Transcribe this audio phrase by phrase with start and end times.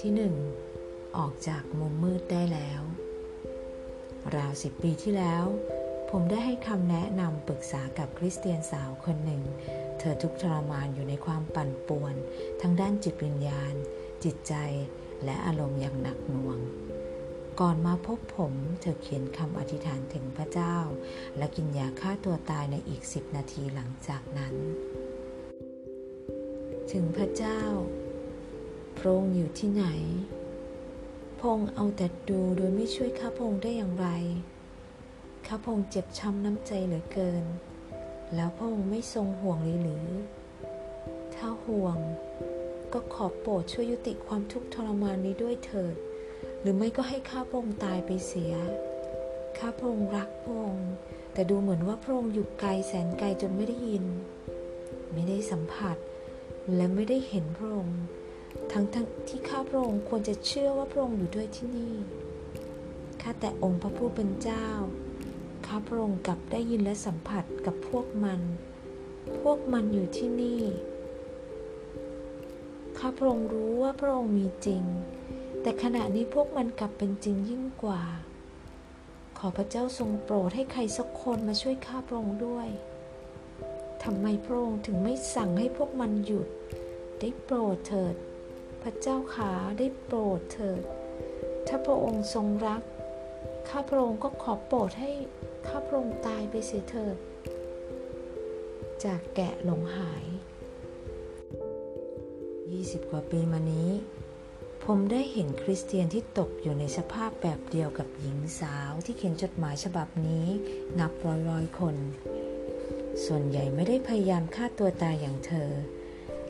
[0.00, 0.36] ที่หนึ่ง
[1.16, 2.82] ออกจากมุมมืดได้แล้ว
[4.36, 5.44] ราวสิบปีที่แล้ว
[6.10, 9.42] ผมได้ให้คำแนะนำปรึกษากับคริสเตียนสาวคนหนึ่ง
[9.98, 12.14] เธอทุกทรมานอยู่ในความปั่นป่วน
[12.60, 13.74] ทั้งด้านจิตวิญญาณ
[14.24, 14.54] จิตใจ
[15.24, 16.58] และอารมณ์อย่างหนักหน่วง
[17.60, 20.76] ก่อนมาพบผมเธอเขียนคำอธิษฐานถึงพระเจ้า
[21.36, 24.54] และกินยาฆ่าตัวตายในอีกสิบนาทีหลังจากนั้น
[26.92, 27.62] ถึงพระเจ้า
[28.98, 29.86] พระองค์อยู่ที่ไหน
[31.40, 34.08] พงเอาแต่ดูโดยไม่ช่วยข้าพงได้อย่างไร
[35.46, 37.44] ข้าพงเจ็บช้ำน้ำใจเหลือเกิน
[38.34, 40.08] แล้วพระองค์ไม่ทรงห่วงเลยหรือ
[41.34, 41.96] ถ้าห่วง
[42.92, 45.96] ก็ขอโปรดช่วยยุติความทุกข์ทรมานนี้ด้วยเถิด
[46.60, 48.54] หรือไม่ก็ให้ข้าพงตายไปเสีย
[49.58, 50.74] ข้าพงรักพง
[51.32, 54.04] แต่ดูเหมือนว่าพระองค์อยู่ไกลแสนไกลจนไม่ได้ยิน
[55.12, 55.96] ไม่ได้สัมผัส
[56.74, 58.00] และไม่ได้เห็นพระองค์
[58.72, 61.94] ทั้งทั้งที่ข้าพระองค์ควรจะเชื่อว่าพระองค์อยู่ด้วยที่นี่
[63.22, 64.66] ข้าแต่องค์พระผู้เป็นเจ้า
[65.66, 68.40] ข้าพระองค์กลับได้ยินและสัมผัสกับพวกมัน
[69.40, 70.62] พวกมันอยู่ที่นี่
[72.98, 74.82] ข้าพระองค์รู้ว่าพระองค์มีจริง
[75.62, 78.02] แต่ขณะนี้พวกมันกลับเป็นจริงยิ่งกว่า
[79.38, 82.68] ขอพระเจ้าทรงโปรดให้ใครสักคนมาช่วยข้าพระองค์ด้วย
[84.02, 86.48] ทำไมพระองค์ถึงไม่สั่งให้พวกมันหยุด
[87.20, 88.14] ได้โปรดเถิด
[88.82, 90.82] พระเจ้าขาได้โปรดเถิด
[91.66, 92.82] ถ้าพระองค์ทรงรัก
[93.68, 95.10] ข้าพระองค์ก็ขอโปรดให้
[95.66, 97.16] ข้าพระองค์ตายไปเสียเถิด
[99.04, 100.24] จากแกะหลงหาย
[102.68, 103.90] 20 กว่าปีมานี้
[104.84, 110.46] ผมได้เห็นคริสเตียนที่ตกอยู่ในสภาพแบบเดียวกับหญิงสาวที่เขียนจดหมายฉบับนี้
[110.98, 111.96] นับร้อยร้อยคน
[113.24, 115.70] ส่วนใหญ่ไม่ได้พยายามฆ่าตัวตายอย่างเธอ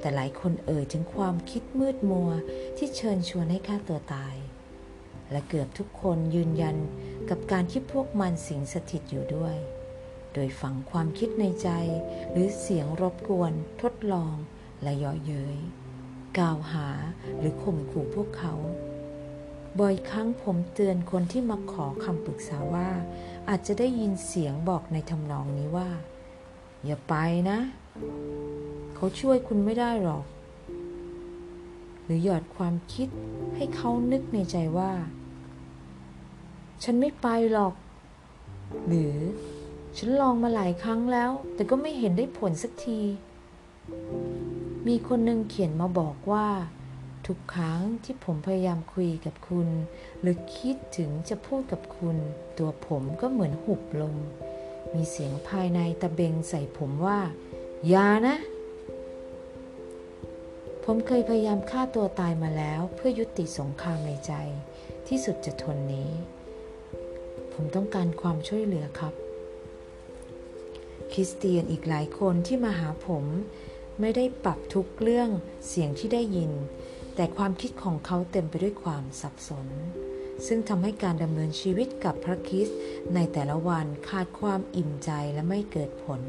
[0.01, 2.31] แต่หลายคนเอ่ยถึงความคิดมืดมัว
[2.77, 4.37] ที่เชิญชวนให้ฆ่าตัวตาย
[5.31, 6.77] และเกือบทุกคนยืนยัน
[7.31, 9.56] กับการที่พวกมันสิงสถิตอยู่ด้วย
[10.34, 11.69] โดยฝังความคิดในใจ
[12.31, 13.53] หรือเสียงรบกวน
[13.83, 14.34] ทดลอง
[14.83, 15.56] และเย่อเย้ย
[16.38, 16.88] กล่าวหา
[17.38, 18.55] หรือข่มขู่พวกเขา
[19.78, 22.91] บ่อยครั้งผมเตือนคนที่มาขอคำปรึกษาว่า
[23.49, 25.91] อาจจะได้ยินเสียงบอกในทำนองนี้ว่า
[26.84, 27.15] อย่าไป
[27.50, 27.59] นะ
[28.94, 30.25] เขาช่วยคุณไม่ได้หรอก
[32.05, 33.09] หรือหยอดความคิด
[33.56, 34.93] ให้เขานึกในใจว่า
[36.83, 37.75] ฉันไม่ไปหรอก
[38.87, 39.16] หรือ
[39.97, 43.00] ฉันลองมาหลายครั้งแล้ว แต่ก็ไม่เห็นได้ผลสักที
[44.88, 46.49] มีคนหนึ่งเขียนมาบอกว่า
[47.27, 49.69] ทุกครั้งที่ผมพยายามคุยกับคุณ
[50.21, 52.17] หรือคิดถึงจะพูดกับคุณ
[52.59, 54.17] ตัวผมก็เหมือนหุบลม
[54.94, 57.19] มีเสียงภายในตะเบงใส่ผมว่า
[57.89, 58.37] อย่านะ
[60.85, 64.33] ผมเคยพยายามฆ่าตัวตายมาแล้วเพื่อยุติสงครามในใจ
[65.09, 66.11] ที่สุดจะทนนี้
[67.53, 69.15] ผมต้องการความช่วยเหลือครับ
[71.13, 73.25] คริสเตียนอีกหลายคนที่มาหาผม
[74.01, 75.31] ไม่ได้ปรับทุกเรื่อง
[75.69, 76.53] เสียงที่ได้ยิน
[77.15, 79.67] แต่ความคิดของเขาเต็มไปด้วยความสับสน
[80.47, 82.79] ซึ่งทำให้การดำเนินชีวิตกับพระคริสต์
[83.15, 86.23] ในแต่ละวันขาดความอิ่มใจและไม่เกิดผล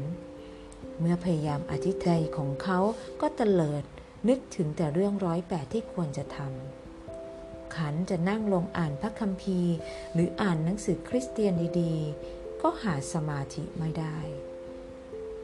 [1.02, 2.78] เมื่อพยายามอธิษฐานของเขา
[3.20, 3.84] ก็เตลิด
[4.28, 9.74] นึกถึงแต่เรื่องร้อยแปดที่ควรจะทำขันจะนั่งลงอ่านพระคัมภีร์
[10.12, 14.18] หรืออ่านหนังสือคริสเตียนดีๆ ก็หาสมาธิไม่ได้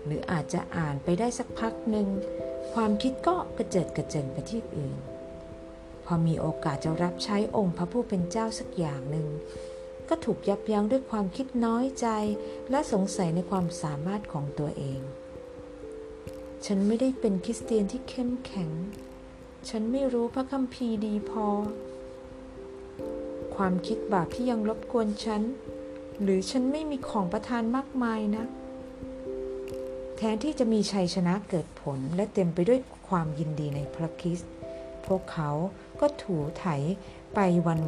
[0.05, 2.09] หรืออาจจะอ่านไปได้สักพักหนึ่ง
[2.75, 4.99] ความคิดก็กระเจิดกระเจิงไปที่อื่น
[6.05, 9.29] พอมีโอกาสจะรับใช้องค์พระผู้เป็นเจ้าสักอย่างหนึ่ง
[10.09, 12.07] ก็ถูกยับยั้งด้วยความคิดน้อยใจ
[12.71, 15.01] และสงสัยในความสามารถของตัวเอง
[16.67, 18.71] ฉันไม่ได้เป็นคริสเตียนที่เข้มแข็ง
[19.69, 21.47] ฉันไม่รู้พระคัมภีร์ดีพอ
[23.57, 25.43] ความคิดบาปที่ยังรบกวนฉัน
[26.23, 28.45] หรือฉันไม่มีของประทานมากมายนะ
[30.17, 34.51] แทนที่จะมีชัยชนะเกิดผลและเต็มไปด้วยความยินดีในพระคริสต์
[35.07, 35.51] พวกเขา
[36.01, 36.67] ก็ถูไถ
[37.35, 37.39] ไป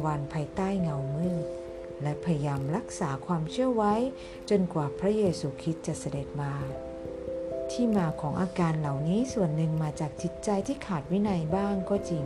[0.05, 1.45] วันๆภายใต้เงามืด
[2.01, 3.93] และพยายามรักษาความเชื่อไว้
[4.49, 6.53] จนกว่าพระเยซูคริสต์จะเสด็จมา
[7.71, 12.25] ที่มาของอาการเหล่านี้ส่วนหนึ่งมาจากจิตใจที่ขาดวินัยบ้างก็จริง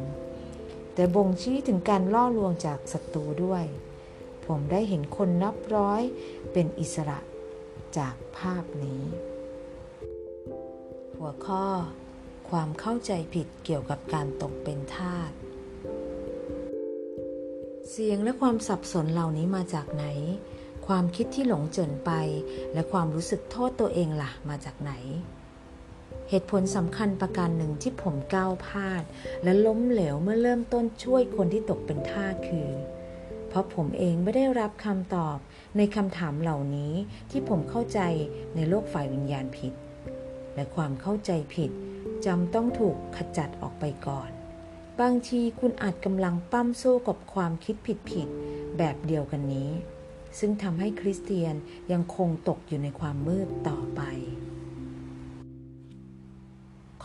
[0.93, 3.65] แต่บ่งชี้ถึงการล่อลวงจากศัตรูด้วย
[4.45, 6.01] ผมได้เห็นคนนับร้อย
[6.53, 7.19] เป็นอิสระ
[7.97, 9.03] จากภาพนี้
[11.17, 11.65] หัวข้อ
[12.49, 15.31] ความเข้าใจผิดเกี่ยวกับการตกเป็นทาส
[17.89, 20.05] เสียงและความสับสนเหล่านี้มาจากไหน
[20.87, 22.11] ความคิดที่หลงเจินไป
[22.73, 24.91] และความรู้สึกโทษตัวเองล่ะ มาจากไหน
[26.29, 29.03] เหตุผลสำคัญประการหนึ่งที่ผมก้าวพลาด
[29.43, 32.69] และล้มเหลวเมื่อเริ่มต้นช่วยคนที่ตกเป็นท่าคือ
[33.49, 35.37] เพราะผมเองไม่ได้รับคำตอบ
[35.77, 36.93] ในคำถามเหล่านี้
[37.31, 37.99] ที่ผมเข้าใจ
[38.55, 39.73] ในโลกฝ่ายวิญญาณผิด
[40.55, 41.71] และความเข้าใจผิด
[42.25, 44.29] จำต้องถูกขจัดออกไปก่อน
[45.01, 47.75] บางทีคุณอาจกำลังปั้มสู้กับความคิด
[48.09, 49.69] ผิดๆแบบเดียวกันนี้
[50.39, 51.55] ซึ่งทำให้คริสเตียน
[51.91, 54.01] ยังคงตกอยู่ในความมืดต่อไป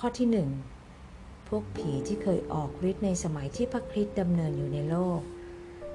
[0.04, 0.50] ข้อที่หนึ่ง
[1.48, 5.20] พวกผีที่เคยออกฤทธิ์ในสมัยที่พระคริสต์ดำเนินอยู่ในโลก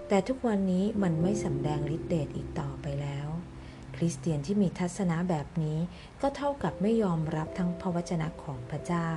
[0.08, 3.28] แต่ทุกวันนี้มันไม่สำแดงฤทธิ์เดชอีกต่อไปแล้ว
[3.96, 5.78] คริสเตียนที่มีทัศนะแบบนี้
[6.22, 9.10] ก็เท่ากับไม่ยอมรับทั้งพระวจนะของพระเจ้า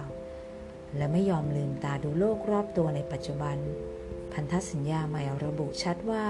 [0.97, 3.57] และไม่ยอมลืมตาดูโลกรอบตัวในปัจจุบัน
[4.33, 6.25] พันธสัญญาใหม่ระบุชัดว่า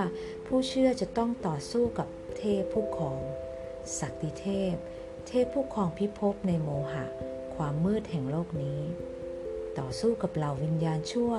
[0.46, 3.18] ผู้เชื่อจะต้องต่อสู้กับเทพผู้ของ
[3.98, 4.74] ศักดิเทพ
[5.28, 7.06] เทพผู้ครองพิภพในโมหะ
[7.58, 8.80] ความมืดแห่งโลกนี้
[9.78, 11.32] ต่อสู้กับเหล่าวิญญาณชั่ว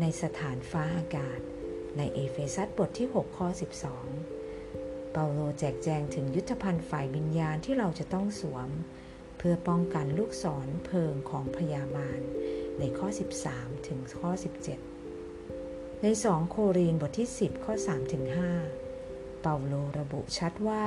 [0.00, 1.40] ในสถานฟ้าอากาศ
[1.96, 3.48] ในเอเฟซัสบทที่ 6 ข้อ
[4.30, 8.68] 12 เปาโลแจกแจงถึงยุทธภัณฑ์ฝ่ายวิญญาณที่เราจะต้องสวม
[9.38, 12.20] เพื่อป้องกันลูกศรเพลิงของพยามาร
[12.78, 13.08] ในข้อ
[13.46, 14.30] 13 ถึงข้อ
[15.16, 18.24] 17 ใน 2 โครีนบทที่ 10 ข้อ 3 ถึง
[18.82, 20.84] 5 เปาโลระบุชัดว่า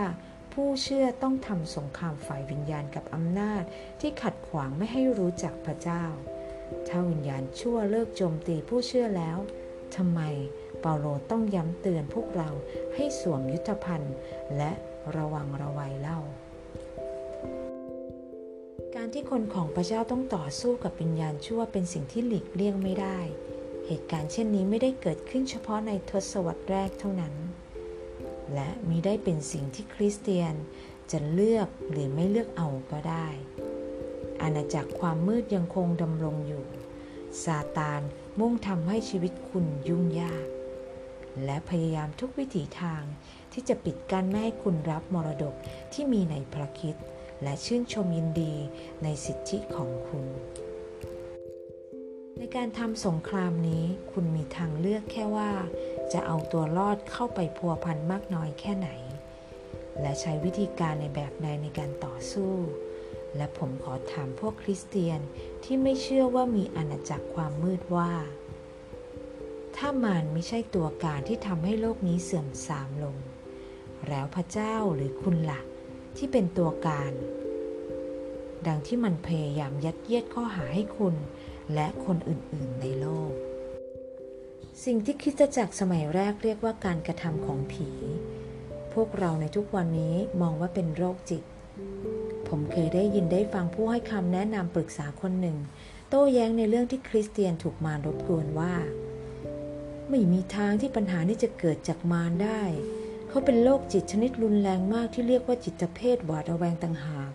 [0.54, 3.64] ผู้เชื่อต้องทำสงครามฝ่ายวิญญาณกับอำนาจ
[4.02, 6.04] ที่ขัดขวางไม่ให้รู้จักพระเจ้า
[6.88, 9.38] ถ้าวิญญาณชั่วเลิกโจมตีผู้เชื่อแล้ว
[9.96, 10.22] ทำไม
[10.82, 12.50] เปาโลต้องย้ำเตือนพวกเรา
[12.96, 14.16] ให้สวมยุทธภัณฑ์
[14.58, 14.72] และ
[15.16, 16.20] ระวังระวัยเล่า
[18.96, 23.20] การที่คนของพระเจ้าต้องต่อสู้กับวิญญาณชั่วเป็นสิ่งที่หลีกเลี่ยงไม่ได้
[23.88, 27.34] เหตุการณ์เช่นนี้ไม่ได้เกิดขึ้นเฉพาะในทศวรรษแรกเท่านั้น
[28.54, 30.54] และมิได้เป็นสิ่งที่คริสเตียน
[31.12, 33.28] จะเลือกหรือไม่เลือกเอาก็ได้
[34.42, 36.66] อาณาจักรความมืดยังคงดำรงอยู่
[37.44, 38.02] ซาตาน
[38.40, 40.48] มุ่งทำให้ชีวิตคุณยุ่งยาก
[41.46, 43.04] และพยายามทุกวิถีทาง
[43.54, 45.56] ที่จะปิดกั้นไม่ให้คุณรับมรดก
[45.94, 46.96] ที่มีในพระคิด
[47.44, 48.54] และชื่นชมยินดี
[49.04, 50.26] ในสิทธิของคุณ
[52.56, 55.52] การทำสงครามนี้คุณมีทางเลือกแค่ว่า
[56.14, 58.90] จะเอาตัวรอดเข้าไปพัวพันมากน้อยแค่ไหน
[60.02, 62.54] และใช้วิธีการในแบบใดในการต่อสู้
[63.36, 65.20] และผมขอถามพวกคริสเตียน
[65.64, 68.12] ที่ไม่เชื่อว่ามีอาณาจักรความมืดว่า
[69.76, 73.16] ถ้ามันไม่ใช่ตัวการที่ทำให้โลกนี้เสื่อมทรามลง
[74.08, 75.62] แล้วพระเจ้าหรือคุณละ่ะ
[76.18, 77.14] ที่เป็นตัวการ
[78.68, 81.16] ดังที่มันพยายามยัดเยียดข้อหาให้คุณ
[81.74, 83.32] และคนอื่นๆในโลก
[84.86, 87.90] สิ่งที่คริสตจักสมัยแรกเรียกว่าการกระทำของผี
[88.94, 91.44] พวกเราในทุกวันนี้มองว่าเป็นโรคจิต
[92.48, 95.58] ผมเคยได้ยินได้ฟังผู้ให้คำแนะนำปรึกษาคนหนึ่ง
[96.10, 98.74] โต้แย้งในเรื่องที่คริสเตียนถูกมารรบกวนว่า
[100.10, 102.62] ไม่มีทางที่ปัญหานี้จะเกิดจากมารได้
[103.30, 107.32] เขาเป็นโรคจิตชนิดรุนแรงมากที่เรียกว่าจิตเภทหวาดระแวงต่างหาก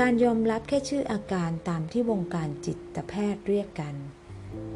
[0.00, 3.94] การยอมรับแค่ชื่ออาการตามที่วงการจิตแพทย์เรียกกัน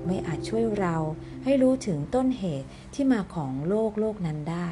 [0.07, 0.97] ไม่อาจช่วยเรา
[1.45, 4.69] ให้รู้ถึงต้นเหตุที่มาของโรคโรคนั้นได้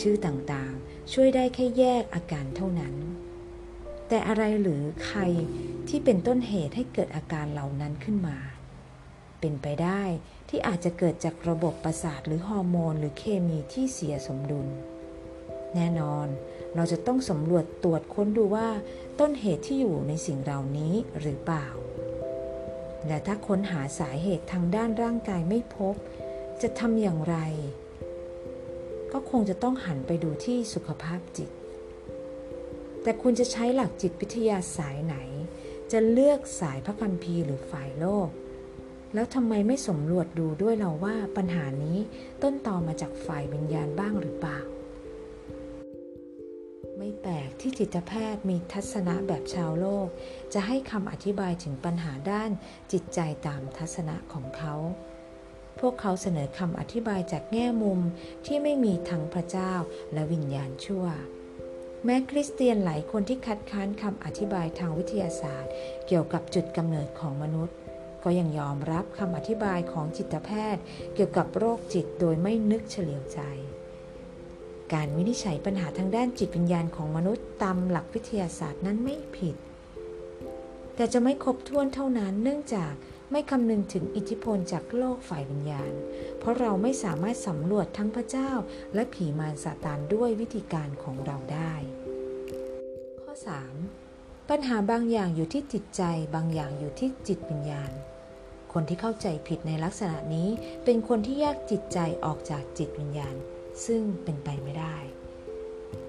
[0.00, 2.94] ชื่อต่างๆ ช่วยได้แค่แยกอาการเท่านั้น
[4.08, 5.20] แต่อะไรหรือใคร
[5.88, 8.38] ที่เป็นต้นเหตุให้เกิดอาการเหล่านั้นขึ้นมา
[9.40, 10.02] เป็นไปได้
[10.48, 14.68] ที่อาจจะเกิดจากระบบประสาทหรือฮอร์โมนหรือเคมีที่เสียสมดุล
[15.74, 16.26] แน่นอน
[16.74, 18.68] เราจะต้องสำรวจตรวจค้นดูว่า
[19.20, 21.66] ต้นเหตุที่อยู่ในสิ่งเหล่านี้หรือเปล่า
[23.06, 25.94] และถ้าค้นหาสาเหตุทางด้านร่างกายไม่พบ
[26.62, 27.36] จะทำอย่างไร
[29.12, 31.50] ก็คงจะต้องหันไปดูที่สุขภาพจิต
[33.02, 35.16] แต่คุณจะใช้หลักจิตวิทยาสายไหน
[35.92, 38.28] จะเลือกสายพระคัมภีร์หรือฝ่ายโลก
[39.14, 41.98] แล้วทำไมไม่สำรวจดูด้วยเราว่าปัญหานี้
[42.42, 44.60] ต้นตอมาจากฝ่ายวิญญาณบ้างหรือเปล่า
[47.02, 50.08] ไม่แปลกที่จิตแพทย์มีทัศนะแบบชาวโลก
[50.54, 52.50] จะให้คำอธิบายถึงปัญหาด้าน
[52.92, 54.74] จิตใจตามทัศนะของเขา
[55.80, 58.00] พวกเขาเสนอคำอธิบายจากแง่มุม
[58.46, 59.72] ที่ไม่มีทั้งพระเจ้า
[60.12, 61.04] และวิญญาณชั่ว
[62.04, 65.72] แม้คริสเตียนหลายคนที่คัดค้านคำอธิบายทางวิทยาศาสตร์
[66.06, 67.76] เกี่ยวกับจุดกำเนิดของมนุษย์
[68.24, 70.82] ก็ยังยอมรับคำอธิบายของจิตแพทย์
[71.14, 73.40] เกี่ยวกับโรคจิตโดยไม่นึกเฉลียวใจ
[74.92, 79.56] การวินิจฉัยปัญหาทางด้านจิตวิญญาณของมนุษย์ตามหลักวิทยาศาสตร์นั้นไม่ผิด
[80.96, 82.92] แต่จะไม่ครบถ้วนเท่านั้นเนื่องจาก
[83.30, 85.92] ไม่คำนึงถึงอิทธิพลจากโลกฝ่ายวิญญาณ
[86.38, 88.50] เพราะเราไม่สามารถสำรวจทั้งพระเจ้า
[88.94, 91.74] และผีมารซาตานด้วยวิธีการของเราได้
[93.20, 93.32] ข้อ
[93.92, 96.02] 3 ปัญหาบางอย่างอยู่ที่จิตใจ
[96.34, 97.92] บางอย่างอยู่ที่จิตวิญญาณ
[98.72, 100.48] คนที่เข้าใจผิดในลักษณะนี้
[100.84, 103.36] เป็นคนที่แยกจิตใจออกจากจิตวิญญาณ
[103.86, 104.96] ซึ่งเป็นไปไม่ได้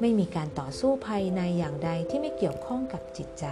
[0.01, 3.45] ไม่มีการต่อสู้ภายในอย่างใดที่ไม่เกี่ยวข้องกับจิตใจ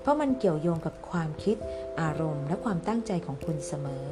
[0.00, 1.56] เพราะมันเกี่ยวโยงกับความคิด
[2.00, 4.06] อารมณ์และความตั้งใจของคุณเสมอ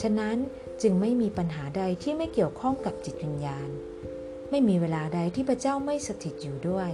[0.00, 0.36] ฉะนั้น
[0.82, 3.68] จึงไม่มีปัญหาใดที่ไม่เกี่ยวข้องกับจิตวิญญาณ
[4.50, 6.90] ไม่มีเวลาใดที่พระเจ้าไม่สถิตอยู่ด้วย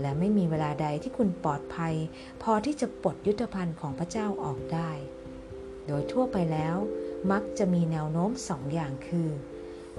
[0.00, 1.94] และไม่มีเวลาใดที่คุณปลอดภัย
[2.42, 4.90] พอที่จะปลดยุทธภัณฑ์ของพระเจ้าออกได้
[5.86, 6.76] โดยทั่วไปแล้ว
[7.32, 9.28] มักจะมีแนวโน้มสองอย่างคือ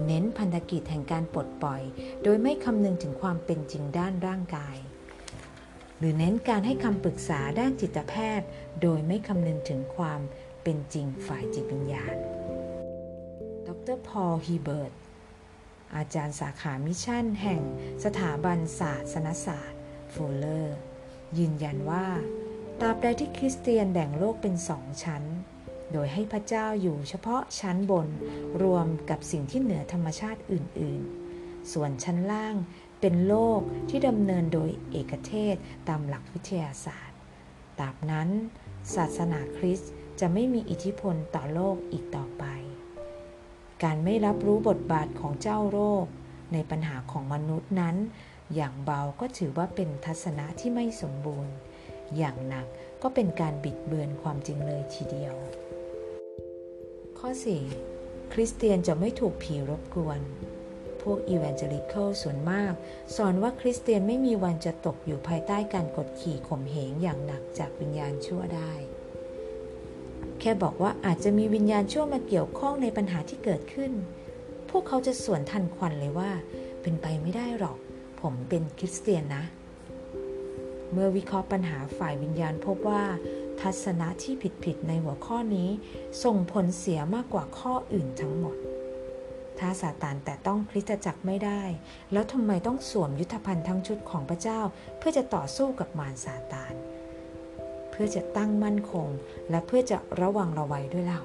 [0.05, 1.81] เน้นพันธกิจแห่งการปลดปล่อย
[2.23, 4.77] โดยไม่คำนึงถึงความเป็นจริงด้านร่างกาย
[5.97, 8.47] หรือเน้นการให้คำปรึกษาด้านจิตแพทย์
[8.81, 10.21] โดยไม่คำนึงถึงความ
[10.63, 12.15] เป็นจริงฝ่ายจิตวิญญาณ
[13.67, 14.93] ดรพอลฮีเบิร์ต
[15.95, 17.61] อาจารย์สาขา mission แห่ง
[18.03, 19.81] สถาบันศาสนศาสตร์
[20.13, 20.77] ฟูลเลอร์
[21.37, 22.07] ยืนยันว่า
[22.79, 25.23] ตราบใดที่คริสเตียนแบ่งโลกเป็นสองชั้น
[25.93, 28.07] โดยให้พระเจ้าอยู่เฉพาะชั้นบน
[28.63, 31.01] รวมกับสิ่งที่เหนือธรรมชาติอื่น
[31.37, 32.55] ๆ ส่วนชั้นล่าง
[33.01, 35.55] เป็นโลกที่ดำเนินโดยเอกเทศ
[35.87, 37.17] ตามหลักวิทยาศาสตร์
[37.79, 38.29] ตราบนั้น
[38.95, 42.45] ศาสนาคริสต์จะไม่มีอิทธิพลต่อโลกอีกต่อไป
[43.83, 46.05] การไม่รับรู้บทบาทของเจ้าโรค
[46.53, 47.95] ในปัญหาของมนุษย์นั้น
[48.55, 51.53] อย่างเบาก็ถือว่าเป็นทัศนะที่ไม่สมบูรณ์
[52.17, 52.67] อย่างหนัก
[53.01, 55.35] ก็เป็นการบิดเบือนความจริงเลยทีเดียว
[57.23, 57.31] ข้อ
[57.81, 58.33] 4.
[58.33, 60.19] คริสเตียนจะไม่ถูกผีรบกวน
[61.01, 62.73] พวกอีแวนเจลิคอลส่วนมาก
[63.15, 68.73] สอนว่าคริสเตียนไม่มีวันจะตกอยู่ภายใต้การกดขี่ข่มเหงอย่างหนักจากวิญญาณชั่วได้
[70.39, 73.91] แค่บอกว่าอาจจะมีวิญญาณชั่วมาเกี่ยวข้องในปัญหาที่เกิดขึ้น
[74.69, 76.31] พวกเขาจะสวนทันควันเลยว่า
[76.81, 77.77] เป็นไปไม่ได้หรอก
[78.21, 79.43] ผมเป็นคริสเตียนนะ
[80.91, 83.03] เมื่อวิเคราะห์ปัญหาฝ่ายวิญญาณพบว่า
[83.61, 84.33] ทัศนะที่
[84.63, 85.69] ผิดๆในหัวข้อนี้
[86.23, 88.57] ส่งผลเสียมากกว่าข้ออื่นทั้งหมด
[89.59, 91.61] ถ้าซาตานแต่ต้องคริสตจักรไม่ได้
[92.11, 94.59] แล้วทำไมต้องสวมยุทธภัณฑ์ทั้งชุดของพระเจ้า
[94.97, 96.73] เพื่อจะต่อสู้กับมารซาตาน
[97.89, 99.07] เพื่อจะตั้งมั่นคง
[99.49, 101.21] และเพื่อจะระวังระวัยด้วยเล่า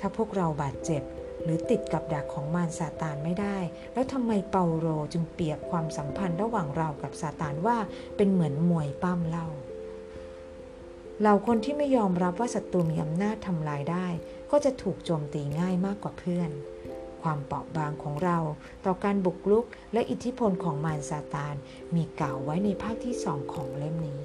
[0.00, 1.02] ถ้าพวกเราบาดเจ็บ
[1.42, 3.58] หรือติดกับดักของมารซาตานไม่ได้
[3.94, 7.78] แล้วทำไมเปาโลจึงเปรียบความสัมพันธ์ระหว่างเรากับซาตานว่า
[8.16, 9.46] เป็นเหมือนมวยปั้มเล่า
[11.22, 14.06] เราคนที่ไม่ยอมรับว่าศัตรูมีอำนาจทำลายได้
[14.50, 16.50] ก็จะถูกโจมตีง่ายมากกว่าเพื่อน
[17.22, 18.38] ความเปราะบางของเรา
[18.84, 21.54] ต่อการบุกรุกและอิทธิพลของมารซาตาน
[21.94, 24.22] มีกล่าวไว้ในภาคที่สองของเล่มนี้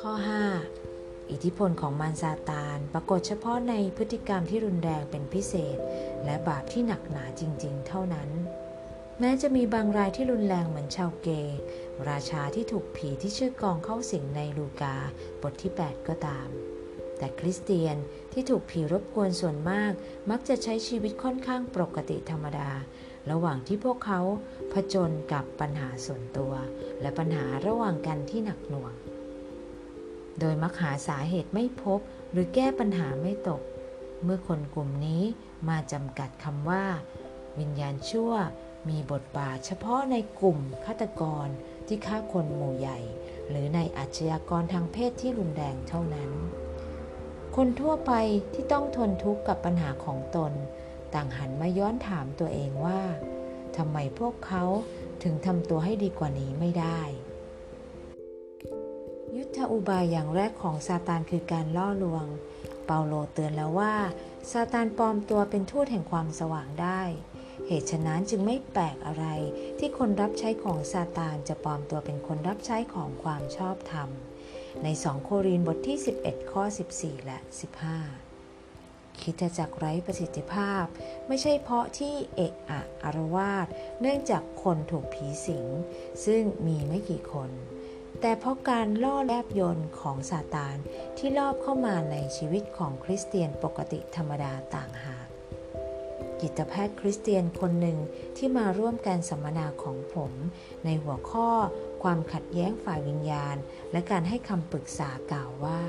[0.00, 0.12] ข้อ
[0.72, 5.78] 5 อิทธิพลของมารซาตาน ปรากฏเฉพาะในพฤติกรรมที่รุนแรงเป็นพิเศษ
[6.24, 8.30] และบาปที่หนักหนาจริง ๆ เท่านั้น
[9.22, 11.58] แม้จะมีบางรายที่รุนแรงเหมือนชาวเกย์
[12.08, 14.96] ราชาที่ถูกผีที่ชื่อกองเข้าสิงในลูกา
[15.42, 16.48] บทที่ 8 ก็ตาม
[17.18, 17.96] แต่คริสเตียน
[18.32, 19.92] ที่ถูกผีรบกวนส่วนมาก
[20.30, 22.70] มักจะใช้ชีวิตค่อนข้างปกติธรรมดา
[23.30, 24.20] ระหว่างที่พวกเขา
[24.72, 26.52] ผจญกับปัญหาส่วนตัว
[27.00, 28.92] และปัญหาระหว่างกันที่หนักหน่วง
[30.40, 32.00] โดยมักหาสาเหตุไม่พบ
[32.32, 33.62] หรือแก้ปัญหาไม่ตก
[34.24, 35.22] เมื่อคนกลุ่มนี้
[35.68, 36.84] มาจำกัดคำว่า
[37.58, 38.32] วิญญาณชั่ว
[38.88, 41.46] มีบทบาทเฉพาะในกลุ่มฆาตกร
[41.86, 42.98] ที่ฆ่าคนหมู่ใหญ่
[43.48, 46.30] หรือในอาชญากรทางเพศที่รุนแรงเท่านั้น
[47.56, 48.12] คนทั่วไป
[48.54, 50.52] ที่ต้องทนทุกข์กับปัญหาของตน
[51.14, 53.00] ต่างหันมาย้อนถามตัวเองว่า
[53.76, 54.64] ทำไมพวกเขา
[55.22, 57.00] ถึงทำตัวให้ดีกว่านี้ไม่ได้
[59.36, 62.26] ยุทธอุบายอย่างแรกของซาตานคือการล่อลวง
[62.86, 63.94] เปาโลเตือนแล้วว่า
[64.52, 67.00] ซาตานปลอมตัวเป็นทูตแห่งความสว่างได้
[67.66, 69.26] เหตุฉะนั้นจึงไม่แปลกอะไร
[69.78, 74.08] ที่คนรับใช้ของซาตานจะปลอมตัวเป็นคนรับใช้ของความชอบธรรม
[74.82, 76.64] ในสองโครินบทที่ 11 ข้อ
[76.96, 80.84] 14 และ 15 คิดจักไร้ประสิทธิภาพ
[81.28, 83.66] ไม่ใช่เพราะที่เอะอะอารวาส
[84.00, 85.66] เนื่องจากคนถูกผีสิง
[86.24, 87.50] ซึ่งมีไม่กี่คน
[88.20, 90.76] แต่เพราะการล่อแลบยนต์ของซาตาน
[91.18, 95.29] ที่ลอบเข้ามาในชีวิตของคริสเตียนปกติธรรมดาต่างหาก
[96.40, 97.98] จิตแพทย์คริสเตียนคนหนึ่ง
[98.36, 100.32] ที่มาร่วมการสัมมนาของผม
[100.84, 101.48] ในหัวข้อ
[102.02, 103.56] ความขัดแย้งฝ่ายวิญญาณ
[103.92, 105.80] และการให้คำปรึกษากล่าวว่า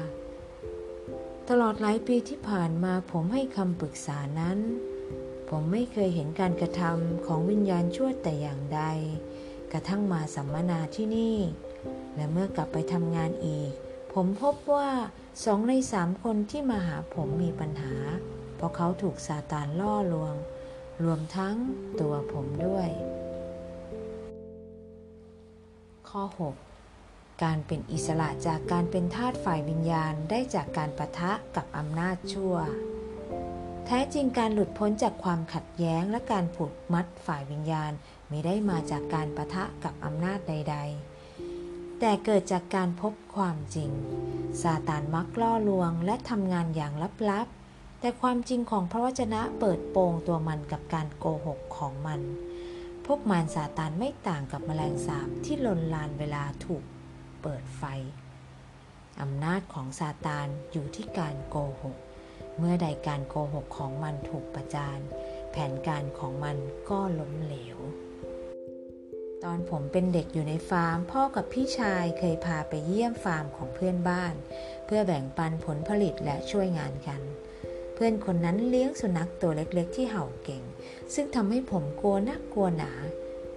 [1.49, 4.59] ตลอดหลายปีที่ผ่านมาผมให้คำปรึกษานั้น
[5.49, 8.81] ผมไม่เคยเห็นการกระทำของวิญญาณชั่วแต่อย่างใด
[9.71, 11.37] กระทั่งมาสัมมนาที่นี่
[12.15, 13.71] และเมื่อกลับไปทำงานอีก
[14.13, 14.89] ผมพบว่า
[15.43, 17.95] สองในสามคนที่มาหาผมมีปัญหา
[18.61, 20.35] เพราะเขาถูกซาตานล่อลวง
[21.03, 21.55] รวมทั้ง
[21.99, 22.89] ตัวผมด้วย
[26.09, 32.55] ข้อ 6 การเป็นอิสระจากการเป็นทาสฝ่ายวิญญาณได้จากการประทะกับอำนาจชั่ว
[33.85, 37.91] แท้จริงการหลุดพ้นจากความขัดแย้งและการผูกมัดฝ่ายวิญญาณ
[38.29, 40.77] ไม่ได้มาจากการประทะกับอำนาจใด
[41.37, 43.91] ๆแต่เกิดจากการพบความจริง
[44.61, 46.93] ซาตานมักล่อลวงและทำงานอย่าง
[47.31, 47.60] ลับๆ
[48.01, 52.21] แต่ความจริงของพระวจนะเปิดโปงตัวมันกับการโกหกของมัน
[53.05, 56.83] พวกมารซาตานไม่ต่างกับแมลงสาบที่ลนลานเวลาถูก
[57.41, 57.83] เปิดไฟ
[59.21, 61.97] อำนาจของซาตานอยู่ที่การโกหก
[62.57, 64.99] เมื่อใดการโกหกของมันถูกประจาน
[65.51, 66.57] แผนการของมัน
[66.89, 67.77] ก็ล้มเหลว
[69.43, 74.33] ตอนผมเป็นเด็กอยู่ในฟาร์ม พ่อกับพี่ชายเคยพาไปเยี่ยมฟาร์มของเพื่อนบ้าน
[74.85, 77.21] เพื่อแบ่งปันผลผลิตและช่วยงานกัน
[78.03, 80.63] พื่อนคนนั้นเลี้ยงสุนัขตัวเล็กๆ ที่เห่าเก่ง
[81.13, 82.91] ซึ่งทำให้ผมกลัวนักกลัวหนา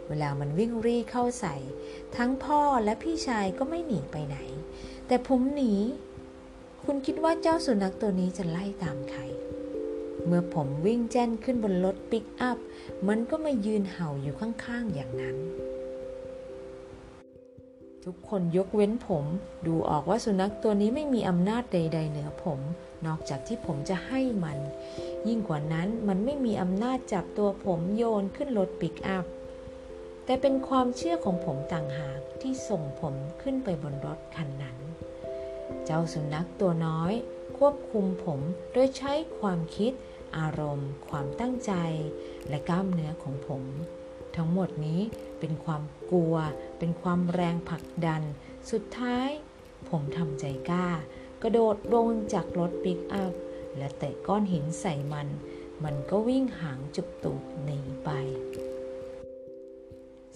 [0.09, 1.57] เวลามันวิ่งรี่เข้าใส่
[2.17, 4.39] ทั้งพ่อและพี่ชายก็ไม่หนีไปไหน
[5.07, 5.75] แต่ผมหนี
[6.85, 9.21] คุณคิดว่าเจ้าสุนัขตัวนี้จะไล่ตามใคร
[10.27, 12.59] เมื่อผมวิ่งแจ้นขึ้นบนรถปิกอัพ
[13.09, 15.37] มันก็มายืนเห่าอยู่ข้างๆอย่างนั้น
[18.09, 19.25] ทุกคนยกเว้นผม
[19.67, 22.61] ดูออกว่าสุนัขตัวนี้ไม่มีอำนาจใด ๆ เหนือผม
[23.07, 24.59] นอกจากที่ผมจะให้มัน
[25.29, 29.25] ยิ่งกว่านั้นมันไม่มีอำนาจจับตัวผมโยนขึ้นรถปิกอัพ
[30.25, 34.77] แต่เป็นความเชื่อของผมต่างหากที่ส่งผมขึ้นไปบนรถคันนั้น
[35.85, 37.13] เจ้าสุนัขตัวน้อย
[37.59, 38.41] ควบคุมผม
[38.73, 39.93] โดยใช้ความคิด
[40.39, 41.73] อารมณ์ ความตั้งใจ
[42.49, 43.63] และกล้ามเนื้อของผม
[44.37, 45.01] ทั้งหมดนี้
[45.41, 46.35] เป็นความกลัว
[46.79, 48.23] เป็นความแรงผลักดัน
[48.71, 49.29] สุดท้าย
[49.89, 50.89] ผมทำใจกล้า
[51.43, 53.33] กระโดดลงจากรถปิกอัพ
[53.77, 55.29] และเตะก้อนหินใส่มัน
[55.85, 58.11] มันก็วิ่งหางจุกตูดหนีไป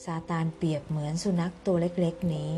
[0.04, 2.52] ซาตานเปรียบเหมือนสุนัขตัวเล็กๆนี้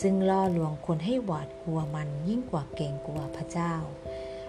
[0.00, 3.74] ซึ่งล่อลวงคนให้หวาดกลัวมันยิ่งกว่าเกรงกลัวพระเจ้า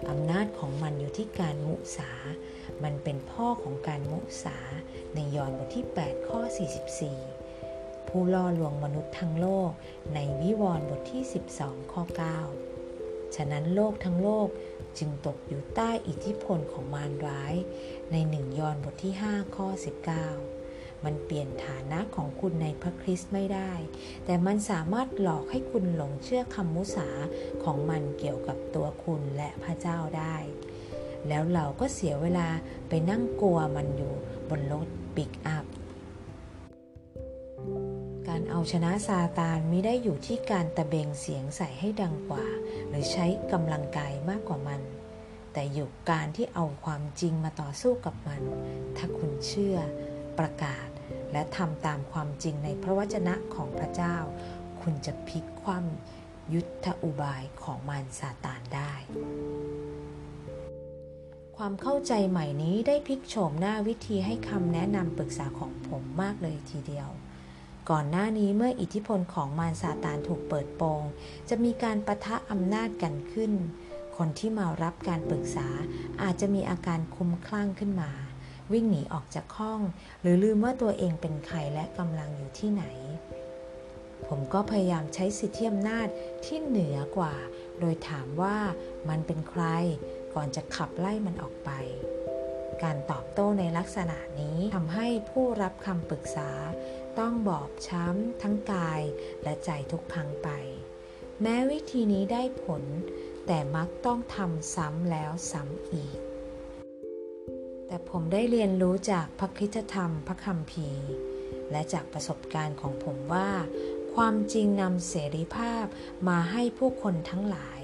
[0.08, 2.12] อำนาจของมันอยู่ที่การมุสา
[2.84, 4.58] มันเป็นพ่อของการมุสา
[5.14, 6.40] ในยอห์นบทที่ 8 ข้อ
[7.26, 9.70] 44 ผู้ล่อลวงมนุษย์ทั้งโลก
[10.14, 11.22] ในวิวรณ์บทที่
[11.56, 12.02] 12 ข้อ
[12.68, 14.48] 9 ฉะนั้นโลกทั้งโลก
[14.98, 17.54] จึงตกอยู่ใต้อิทธิพลของมารร้าย
[18.12, 19.68] ในหนึ่งยอห์นบทที่ 5 ข้อ
[20.36, 23.72] 19 มันเปลี่ยนฐานะของคุณในพระคริสต์ไม่ได้
[24.24, 27.08] แต่มันสามารถหลอกให้คุณหลงเชื่อคำมุสา
[27.64, 30.36] ของมันเกี่ยวกับตัวคุณและพระเจ้าได้
[31.28, 32.48] แล้วเราก็เสียเวลา
[32.88, 34.12] ไปนั่งกลัวมันอยู่
[34.50, 35.64] บนรถปิกอัพ
[38.28, 42.46] การเอาชนะซาตานมิได้อยู่ที่การตะเบงเสียงใส่ให้ดังกว่า
[42.88, 44.80] หรือใช้กำลังกายมากกว่ามัน
[45.52, 48.42] แต่อยู่การที่เอาความจริงมาต่อสู้กับมัน
[48.96, 49.76] ถ้าคุณเชื่อ
[50.38, 50.88] ประกาศ
[51.32, 54.16] และทำตามความจริงในพระวจนะของพระเจ้า
[54.80, 58.92] คุณจะพลิกคว่ำยุทธอุบายของมารซาตานได้
[61.64, 67.08] ความเข้าใจใหม่นี้ได้พลิกโฉมหน้าวิธีให้คำแนะนำปรึกษาของผมมากเลยทีเดียว
[67.90, 71.02] ก่อนหน้านี้เมื่ออิทธิพลของมารซาตานถูกเปิดโปง
[71.48, 73.52] จะมีการประทะอำนาจกันขึ้น
[74.16, 75.68] คนที่มารับการปรึกษา
[76.22, 78.10] อาจจะมีอาการคุ้มคลั่งขึ้นมา
[78.72, 79.80] วิ่งหนีออกจากห้อง
[80.20, 82.84] หรือลืมว่าตัวเองเป็นใครและกำลังอยู่ที่ไหน
[84.28, 86.08] ผมก็พยายามใช้สิทธิอำนาจ
[86.44, 87.34] ที่เหนือกว่า
[87.80, 88.56] โดยถามว่า
[89.08, 89.64] มันเป็นใคร
[90.34, 91.70] ก่อนจะขับไล่มันออกไป
[92.82, 96.50] การตอบโต้ในลักษณะนี้ทำให้ผู้รับคำปรึกษา
[97.18, 99.02] ต้องบอบช้ำทั้งกาย
[99.42, 100.48] และใจทุกครั้งไป
[101.42, 102.82] แม้วิธีนี้ได้ผล
[103.46, 106.18] แต่มักต้องทำซ้ำแล้วซ้ำอีก
[107.86, 111.10] แต่ผมได้เรียนรู้จากพระคริตธรรมพระคัมภีร์
[111.70, 113.50] และจากประสบการณ์ของผมว่า
[114.14, 115.84] ความจริงนำเสรีภาพ
[116.28, 117.79] มาให้ผู้คนทั้งหลาย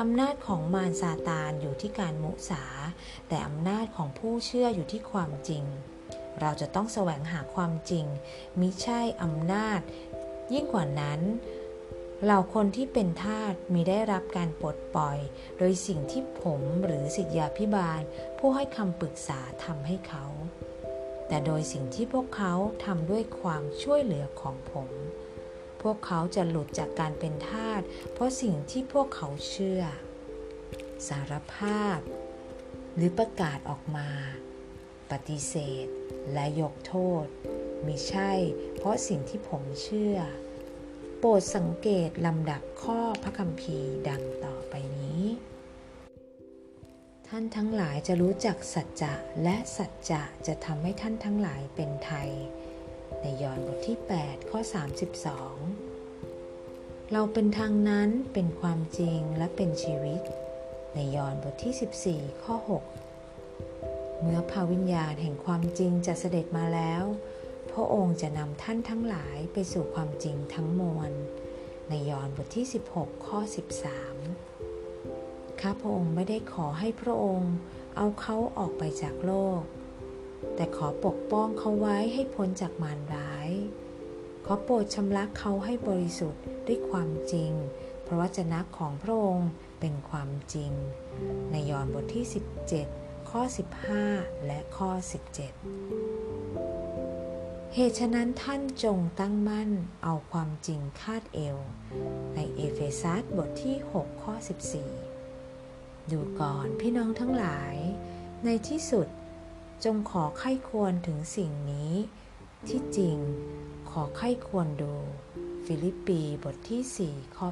[0.00, 2.64] อำนาจของมารซาตานอยู่ที่การมุสา
[3.28, 5.64] แต่อำนาจของผู้เชื่ออยู่ที่ความจริง
[6.40, 8.06] เราจะต้องแสวงหาความจริง
[8.60, 9.80] มิใช่อำนาจ
[10.52, 11.20] ยิ่งกว่านั้น
[12.24, 15.18] เหล่าคนที่เป็นทาสมีได้รับการปลดปล่อย
[15.58, 18.00] โดยสิ่งที่ผมหรือสิทธยาพิบาล
[18.38, 20.24] ผู้ให้คำปรึกษาทำให้เขา
[21.28, 24.90] แต่โดยสิ่งที่พวกเขาทำด้วยความช่วยเหลือของผม
[25.82, 29.82] พวกเขาจะหลุดจากการเป็นทาสเพราะสิ่งที่พวกเขาเชื่อ
[31.08, 31.98] สารภาพ
[32.94, 34.08] หรือประกาศออกมา
[35.10, 35.86] ปฏิเสธ
[36.32, 37.26] และยกโทษ
[37.86, 38.32] มิใช่
[38.76, 40.18] เพราะสิ่งที่ผมเชื่อ
[41.18, 45.24] โปรดสังเกตลำดับข้อพระคัมภีร์ดังต่อไปนี้
[47.28, 52.30] ท่านทั้งหลายจะรู้จักสัจจะและสัจจะจะทำให้ท่านทั้งหลายเป็นไทย
[53.22, 54.60] ในยอห์นบทที่ 8 ข้อ
[56.26, 60.20] 32 เราเป็นทางนั้นเป็นความจริงและเป็นชีวิต
[60.94, 62.56] ในยอห์นบทที่ 14 ข้อ
[63.38, 67.04] 6 เมื่อพาวิญญาณแห่งความจริงจะเสด็จมาแล้ว
[67.70, 71.12] พระองค์จะนำท่านทั้งหลายไปสู่ความจริงทั้งมวล
[71.88, 73.38] ในยอห์นบทที่ 16 ข้อ
[74.50, 77.52] 13 ข้าพระองค์ไม่ได้ขอให้พระองค์
[77.96, 79.62] เอาเขาออกไปจากโลก
[80.54, 83.50] แต่ขอปกป้องเขาไว้ให้พ้นจากมารร้าย
[84.46, 87.52] ขอโปรดชำระเขาให้บริสุทธิ์ด้วยความจริง
[88.02, 89.50] เพราะวจนะของพระองค์
[89.80, 90.72] เป็นความจริง
[91.50, 92.26] ในยอห์นบทที่
[92.76, 93.42] 17 ข้อ
[93.94, 95.02] 15 และข้อ 17
[97.74, 99.70] เหตุฉะนั้นท่านจงตั้งมั่น
[100.04, 101.58] เอาความจริงคาดเอว
[102.34, 104.34] ในเอเฟซัสบทที่ 6 ข้อ
[105.22, 107.76] 14 ดูก่อนพี่น้องทั้งหลาย
[108.44, 109.06] ในที่สุด
[109.84, 111.94] จงขอไข้ควรถึงสิ่งนี้
[112.68, 113.16] ที่จริง
[113.90, 114.94] ขอใคร่ครวญดู
[115.64, 117.46] ฟิลิปปีบทที่ 4 ข้อ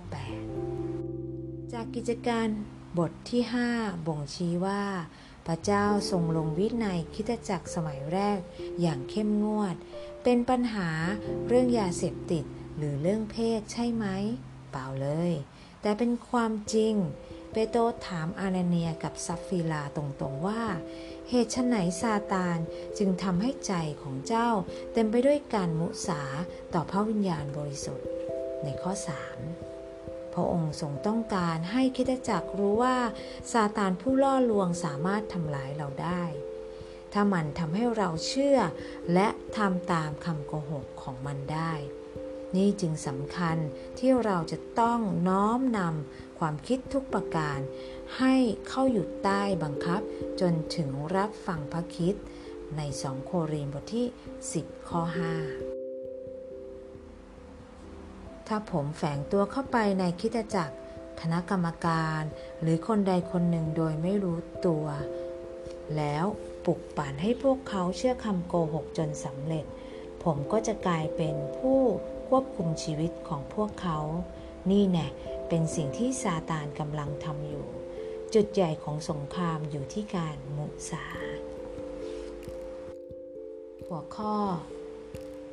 [0.85, 2.47] 8 จากกิจการ
[2.99, 3.43] บทที่
[3.75, 4.85] 5 บ่งชี้ว่า
[5.47, 8.39] พระเจ้าทรงลงวินัยคริสตจักรสมัยแรก
[8.81, 9.77] อย่างเข้มงวด
[10.23, 10.91] เป็นปัญหา
[11.47, 12.45] เรื่องยาเสพติด
[12.77, 14.07] หรือเรื่องเพศใช่ไหม
[14.71, 15.33] เปล่าเลย
[15.81, 16.95] แต่เป็นความจริง
[17.53, 20.63] เปโตรถามอานาเนียกับสัปฟีราตรงๆว่า
[21.31, 22.59] เหตุไฉนซาตาน
[22.99, 24.51] จึงทำให้ใจของเจ้า
[24.93, 26.23] เต็มไปด้วยการมุสา
[26.75, 28.09] ต่อพระวิญญาณบริสุทธิ์
[28.65, 28.93] ในข้อ
[29.63, 32.99] 3 พระองค์ทรงต้องการให้คิดจักรรู้ว่า
[33.53, 36.25] ซาตานผู้ล่อลวงสามารถทำลายเราได้
[37.13, 38.59] ถ้ามันทำให้เราเชื่อ
[39.15, 41.73] และทำตามคำโกหกของมันได้
[42.57, 43.57] นี่จึงสำคัญ
[43.99, 47.59] ที่เราจะต้องน้อมนำความคิดทุกประการ
[48.17, 48.35] ให้
[48.69, 50.01] เข้าอยู่ใต้บังคับ
[50.41, 52.15] จนถึงรับฟังพระคิด
[52.77, 54.07] ในสองโครินบทที่
[54.49, 55.17] 10 ข้อ 5
[58.47, 60.77] ถ้าผมแฝงตัวเข้าไปในคิดจักร
[61.21, 62.23] คณะกรรมการ
[62.61, 64.87] หรือคนใดคนหนึ่งโดยไม่รู้ตัว
[65.97, 66.25] แล้ว
[66.65, 69.65] ปลุกปั่นให้พวกเขาเชื่อคำโกหกจนสำเร็จ
[70.25, 71.81] ผมก็จะกลายเป็นผู้
[72.29, 73.99] ควบคุมชีวิตของพวกเขา
[74.71, 75.07] นี่แน่
[75.49, 77.67] เป็นสิ่งที่ซาตานกำลังทำอยู่
[78.35, 81.07] จุดใหญ่ของสงครามอยู่ที่การมุสา
[83.87, 84.37] หัวข้อ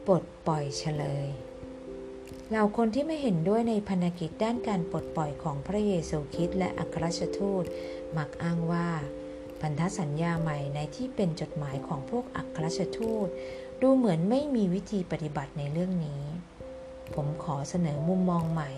[0.07, 1.27] ปลดปล่อยเฉลย
[2.49, 7.65] เหล่าคนที่ไม่เห็นด้วยในพันกิจด้านการปลดปล่อยของพระเยซูคริสต์และอัครราชทูต
[8.17, 8.89] มักอ้างว่า
[9.61, 13.27] พันธสัญญาใหม่ในที่เป็นจดหมายของพวกอัครราชทูต
[13.81, 16.23] ดูเหมือนไม่มีวิธีปฏิบัติในเรื่องนี้
[17.13, 18.71] ผมขอเสนอมุมมองใหม่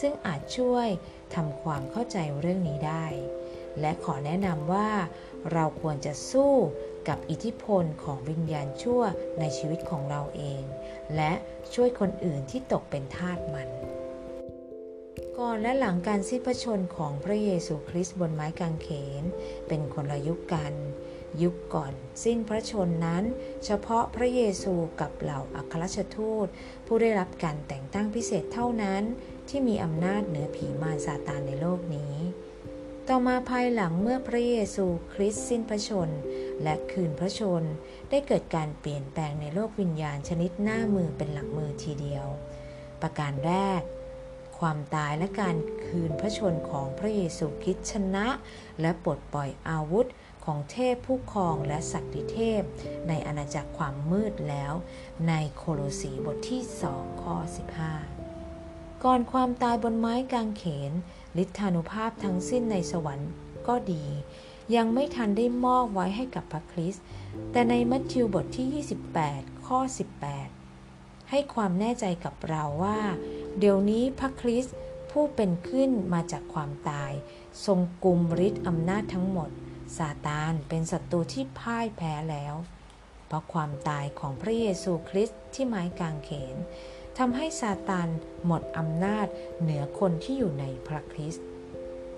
[0.00, 0.88] ซึ่งอาจช่วย
[1.34, 3.06] ทำความเข้าใจเรื่องนี้ได้
[3.80, 4.90] และขอแนะนำว่า
[5.52, 6.54] เราควรจะสู้
[7.08, 9.02] กับอิทธิพลของวิญญาณชั่ว
[9.40, 10.62] ในชีวิตของเราเอง
[11.16, 11.32] และ
[11.74, 13.68] ช่วยคนอื่นที่ตกเป็นทาสมัน
[15.38, 18.88] ก่อนและหลังการสิ้นพระชนของพระเยซูคริสต์บนไม้กางเข
[19.22, 19.24] น
[19.68, 20.74] เป็นคนละยุคกัน
[21.42, 21.92] ยุคก่อน
[22.24, 23.24] สิ้นพระชนนั้น
[23.64, 26.46] เฉพาะพระเยซูกับเหล่าอัครชทูต
[26.86, 29.02] ผู้ได้รับการแต่งตั้งพิเศษเท่านั้น
[29.50, 32.14] ที่มีอำนาจเหนือผีมารซาตานในโลกนี้
[33.08, 36.10] ต่อมาภายหลังเมื่อพระเยซูคริสต์สิ้นพระชน
[36.62, 37.62] และคืนพระชน
[38.10, 42.26] ได้เกิดการเปลี่ยนแปลงในโลกวิญญาณชนิดหน้ามือเป็นหลังมือทีเดียว
[43.02, 43.82] ประการแรก
[44.58, 48.26] ความตายและการคืนพระชนของพระเยซูคริสต์ชนะ
[48.80, 50.06] และปลดปล่อยอาวุธ
[50.44, 52.62] ของเทพผู้ครองและศักดิเทพ
[53.08, 54.72] ในอาณาจักรความมืดแล้ว
[55.28, 56.62] ในโคโลสีบทที่
[56.94, 58.19] 2 ข้อ 15
[59.04, 60.92] ก่อนความตายบนไม้กางเขน
[61.42, 63.30] ฤทธานุภาพทั้งสิ้นในสวรรค์
[63.68, 64.04] ก็ดี
[64.74, 67.04] ยังไม่ทันได้มอบไว้ให้กับพระคริสต์
[67.52, 68.84] แต่ในมัทธิวบทที่
[69.22, 69.78] 28 ข้อ
[70.54, 73.00] 18 ให้ความแน่ใจกับเราว่า
[73.58, 74.76] เดี๋ยวนี้พระคริสต์
[75.10, 77.12] ผู้เป็นขึ้นมาจากความตาย
[77.66, 79.50] ทรงกุมฤทธิ์อำนาจทั้งหมด
[79.96, 82.54] ซาตานเป็นศัตรูที่พ่ายแพ้แล้ว
[83.26, 86.56] เพราะความตายของพระเยซูคริสต์ที่ไม้กางเขน
[87.24, 88.08] ทำให้ซาตาน
[88.46, 89.26] หมดอำนาจ
[89.60, 91.46] เหนือคนที่อยู่ในพระคริสต์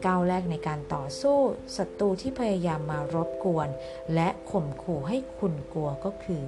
[0.04, 1.38] ก้าวแรกในการต่อสู้
[1.76, 3.68] ศัตรูที่พยายามมารบกวน
[4.14, 6.42] และข่มขู่ให้คุณกลัวก็คือ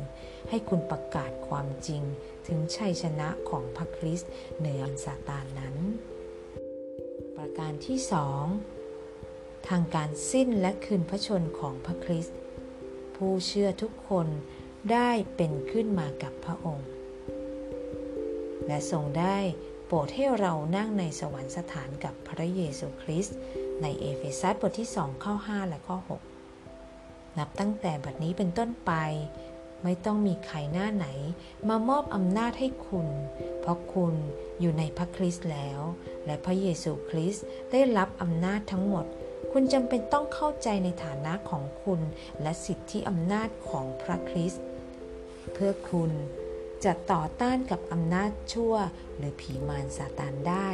[0.49, 2.03] ให้คุณประกาศความจริง
[2.47, 5.77] ถึงชัยชนะของพระคริสต์เหนือซาตานนั้น
[7.37, 8.45] ประการที่สอง
[9.69, 12.37] ทางการสิ้นและคืนพระชนของพระคริสต์
[13.17, 14.27] ผู้เชื่อทุกคน
[14.93, 16.94] ได้เป็นขึ้นมากับพระองค์
[18.67, 19.39] และทรงได้
[19.87, 23.37] โปรดให้เรานั่งในสวรรคสถานกับพระเยซูคริสต์
[23.83, 25.99] ในเอเฟซัสบทที่2ข้อ5และข้อ
[26.69, 28.93] 6 นับตั้งแต่บัดนี้เป็นต้นไป
[29.85, 31.07] ไม่ต้องมีใครหน้าไหน
[31.69, 33.09] มามอบอำนาจให้คุณ
[33.61, 34.15] เพราะคุณ
[34.61, 35.81] อยู่ในพระคริสต์แล้ว
[36.27, 39.07] และพระเยซูคริสต์ได้รับอำนาจทั้งหมด
[39.53, 42.01] คุณจำเป็นต้องเข้าใจในฐานะของคุณ
[42.43, 44.63] และสิทธิอำนาจของพระคริสต์
[45.53, 46.13] เพื่อคุณ
[46.85, 48.75] จะต่อต้านกับอำนาจชั่ว
[49.17, 50.71] หรือผีมารซาตานได้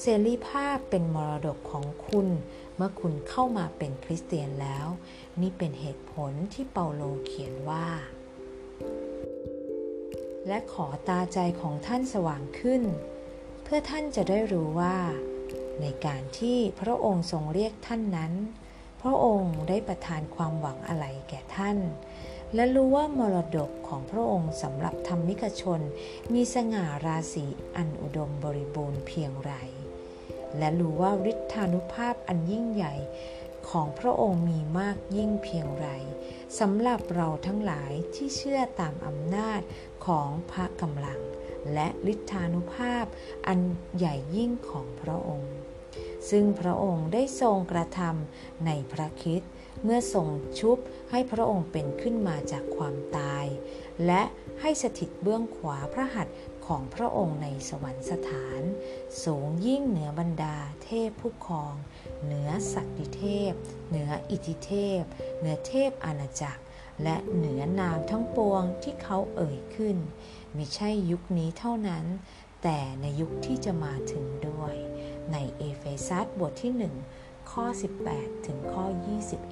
[0.00, 2.28] เสรีภาพเป็นมรดกของคุณ
[2.76, 4.86] เมื่อคุณเข้ามาเป็นคริสเตียนแล้ว
[5.40, 7.88] นี่เป็นเหตุผลที่เปาโลเขียนว่า
[10.48, 12.82] และขอตาใจของท่านสว่างขึ้น
[13.62, 14.96] เพื่อท่านจะได้รู้ว่า
[15.80, 18.32] ในการที่พระองค์ทรงเรียกท่านนั้น
[19.02, 21.78] พระองค์ได้ประทานความหวังอะไรแก่ท่าน
[22.54, 25.80] และรู้ว่ามรดกของพระองค์สำหรับธรรมิกชน
[26.32, 29.52] มีสง่าราศีอันอุดมบริบูรณ์เพียงไร
[30.58, 32.94] และรู้ว่าฤทธานุภาพอันยิ่งใหญ่
[33.70, 35.88] ของพระองค์มีมากยิ่งเพียงไร
[36.58, 39.60] สำหรับเราทั้งหลายที่เชื่อตามอำนาจ
[40.06, 41.20] ของพระกำลัง
[41.72, 43.04] และฤทธานุภาพ
[43.46, 43.60] อัน
[43.96, 45.54] ใหญ่ยิ่งของพระองค์
[46.30, 49.42] ซึ่งพระองค์ได้ทรงกระทำในพระคิด
[49.84, 50.78] เมื่อทรงชุบ
[51.10, 53.46] ให้พระองค์เป็นขึ้นมาจากความตาย
[54.06, 54.22] และ
[54.60, 56.36] ให้สถิตเบื้องขวาพระหัตถ์
[56.66, 58.62] ของพระองค์ในสวรรคสถาน
[59.24, 61.74] สูงยิ่งเหนือบรรดาเทพผู้ครอง
[62.24, 63.52] เหนือศักดิเทพ
[63.88, 65.02] เหนืออิทธิเทพ
[65.38, 66.62] เหนือเทพอาณาจักร
[67.02, 69.96] และเหนือนามทั้งปวงที่เขาเอ่ยขึ้น
[70.56, 72.04] มิใช่ยุคนี้เท่านั้น
[72.62, 74.74] แต่ในยุคที่จะมาถึงด้วย
[75.32, 76.94] ในเอเฟซัสบทที่หนึ่ง
[77.62, 77.72] ข้อ
[78.08, 79.50] 18 ถึงข้อ 21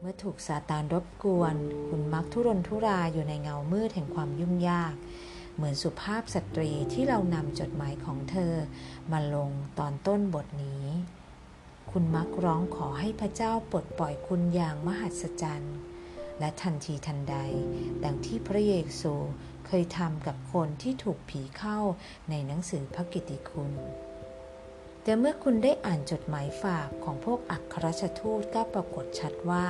[0.00, 1.56] เมื่อถูกซาตานรบกวน
[1.88, 4.94] คุณมักทุรนทุรายอยู่ในเงามืดแห่งความยุ่งยาก
[5.54, 8.52] เหมือนสุภาพสตรีที่เรานำจดหมายของเธอ
[9.12, 10.84] มาลงตอนต้นบทนี้
[11.90, 15.76] คุณมักร้องขอให้พระเจ้าปลดปล่อยคุณอย่างมหัศจรรย์
[16.38, 17.36] และทันทีทันใด
[18.04, 19.14] ดังที่พระเยซู
[19.66, 21.78] เคยทำกับคนที่ถูกผีเข้า
[22.30, 23.72] ในหนังสือพระกิตติคุณ
[25.04, 29.68] แต่เมื่อคุณได้อ่านจดหมายฝากของพวกอัครราชทูตก็ปรากฏชัดว่า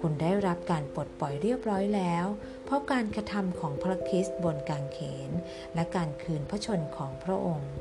[0.00, 2.26] คุณได้รับการปลดปล่อยเรียบร้อยแล้ว
[2.64, 5.30] เพราะการกระทำของพระคริสต์บนกางเขน
[5.74, 7.72] และการคืนพระชนของพระองค์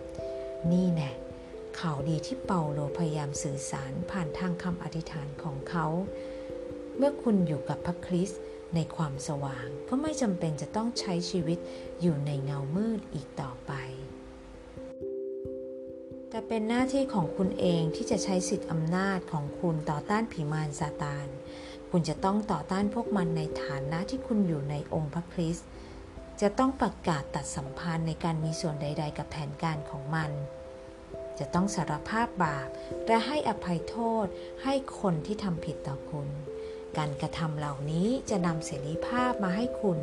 [0.72, 1.12] นี่แน่
[1.80, 5.88] ข่าวดีที่เปาโลพยายามสื่อสารผ่านทางคำอธิษฐานของเขา
[6.98, 8.42] เมื่อคุณอยู่กับพระคริสต์
[8.76, 11.60] ในความสว่างก็ไม่จำเป็นจะต้องใช้ชีวิต
[12.02, 13.74] อยู่ในเงามืดอีกต่อไป
[16.34, 21.28] แต่เป็นหน้าที่ของคุณเองที่จะใช้สิทธิอำนาจของคุณต่อต้านผีมารซาตาน
[21.92, 25.68] คุณจะต้องต่อต้านพวกมันในฐานะที่คุณอยู่ในองค์พระคริสต์
[26.42, 30.32] จะต้องประกาศตัดสัมพันธ์ในการมีส่วนใด ๆ กับแผนการของมัน
[31.40, 32.68] จะต้องสารภาพบาป
[33.08, 34.26] และให้อภัยโทษ
[34.64, 36.30] ให้คนที่ทำผิดต่อคุณ
[36.98, 40.00] การกระทำเหล่านี้จะนำเสรีภาพมาให้คุณ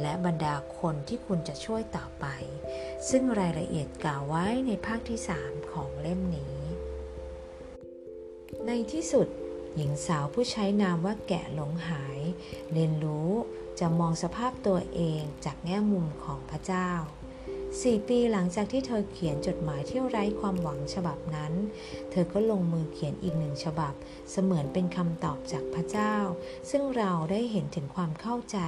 [0.00, 2.26] และบรรดาคนที่คุณจะช่วยต่อไป
[3.10, 6.58] ซึ่งรายละเอียดกล่าวไว้ในภาคที่ 3 ของเล่มนี้
[8.66, 9.26] ในที่สุด
[9.76, 12.20] หญิงสาวผู้ใช้นามว่าแกะหลงหาย
[12.72, 13.30] เรียนรู้
[13.80, 16.90] จะมองสภาพตัวเองจากแง่มุมของพระเจ้า
[17.82, 21.52] สี่ปีหลังจากที่เธอเขียนจดหมายที่ไร้ความหวังฉบับนั้น
[22.10, 23.94] เธอก็ลงมือเขียนอีกหนึ่งฉบับ
[24.30, 26.14] เสมือนเป็นคำตอบจากพระเจ้า
[26.70, 28.58] ซึ่งเราได้เห็นถึงความเข้าใจ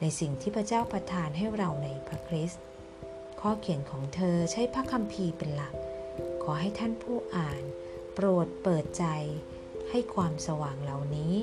[0.00, 2.62] ในสิ่งที่พระเจ้าประทานให้เราในพระคริสต์
[3.44, 5.74] ข้อเขียนของเธอใช้พระคัมภีร์เป็นหลัก
[6.42, 7.62] ขอให้ท่านผู้อ่าน
[8.14, 9.04] โปรดเปิดใจ
[9.90, 11.34] ให้ความสว่างเหล่านี้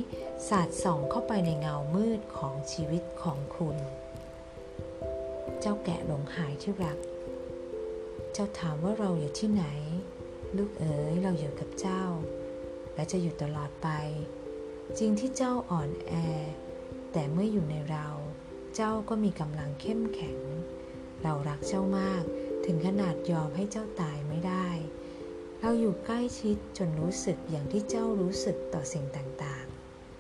[0.48, 3.78] สาดส่องเข้าไปในเงามืดของชีวิตของคุณ
[5.60, 6.98] เจ้าแกะหลงหายที่รัก
[8.34, 9.66] เจ้าถามว่าเราอยู่ที่ไหน
[10.58, 12.04] ลูกเอ๋ยเราอยู่กับเจ้า
[12.96, 13.90] และจะอยู่ตลอดไป
[14.98, 16.14] จริงที่เจ้าอ่อนแอ
[17.12, 18.08] แต่เมื่ออยู่ในเรา
[18.76, 20.40] เจ้าก็มีกำลังเข้มแข็ง
[21.24, 22.24] เรารักเจ้ามาก
[22.66, 24.70] ถึงขนาดยอมให้เจ้าตายไม่ได้
[25.62, 29.66] เราอยู่ใกล้ชิดจนรู้สึกอย่างที่เจ้ารู้สึกต่อสิ่งต่าง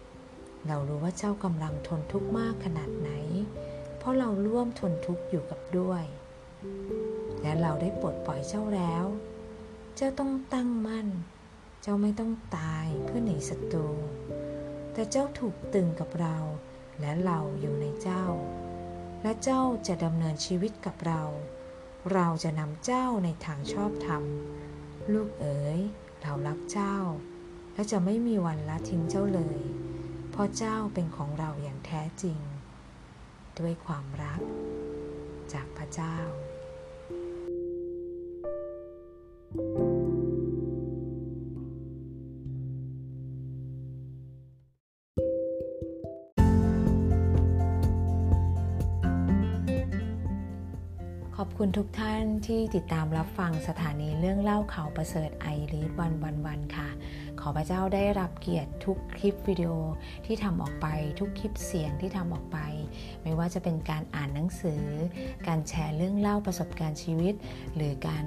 [0.07, 3.11] ๆ เรารู้ว่าเจ้ากำลังทนทุกข์มากขนาดไหน
[3.97, 6.03] เพราะเราร่วมทนทุกข์อยู่กับด้วย
[7.41, 9.05] และเราได้ปลดปล่อยเจ้าแล้ว
[9.95, 11.07] เจ้าต้องตั้งมั่น
[11.81, 13.89] เจ้าไม่ต้องตายเพื่อหนีศัตรู
[14.93, 16.37] แต่เจ้าถูกตึงกับเรา
[16.99, 18.23] และเราอยู่ในเจ้า
[19.27, 21.23] และเจ้าจะดำเนินชีวิตกับเรา
[22.13, 24.23] เราจะนำเจ้าในทางชอบธรรม
[25.13, 25.79] ลูกเอ๋ย
[26.21, 26.95] เรารักเจ้า
[27.73, 29.61] และจะไม่มีวันละทิ้งเจ้าเลย
[30.31, 32.39] เพราะเจ้าเป็นของเราอย่างแท้จริง
[33.59, 34.41] ด้วยความรัก
[35.53, 36.17] จากพระเจ้า
[39.55, 39.86] thank you
[51.61, 56.89] คุณทุกท่านที่ติดตามรับฟังสถานีเรื่องเล่าเขาประเสริฐไอรีดวันวันวันค่ะ
[57.39, 59.71] ขอพระเจ้าได้รับเกียรติทุกคลิปวิดีโอ
[60.25, 60.87] ที่ทำออกไป
[61.19, 62.57] ทุกคลิปเสียงที่ทำออกไป
[63.23, 64.83] ไม่ว่าจะเป็นการอ่านหนังสือ
[65.47, 67.33] การแชร์เรื่องเล่าประสบการณ์ชีวิต
[67.75, 68.25] หรือการ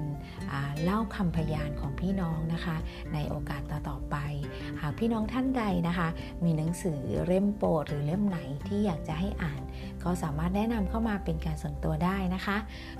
[0.83, 2.77] เล่าคำพยานของพี่น้องนะคะ
[3.13, 4.15] ในโอกาสต่อๆไป
[4.81, 6.07] หากพี่น้องท่านใดนะคะ
[6.43, 9.61] มีหนังสือเล่มโปรดหรือเล่มไหนที่อยากจะให้อ่าน
[10.03, 12.57] ก็สามารถแนะนำเข้ามาเป็นการส่วนตัวได้นะคะ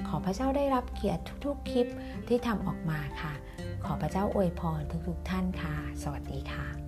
[0.08, 1.88] ขอพระเจ้าได้รับเกียรติทุกๆคลิป
[2.28, 3.34] ที่ทำออกมาค่ะ
[3.86, 6.81] ขอพระเจ้าอวยพรทุกๆท่านค่ะ สวัสดีค่ะ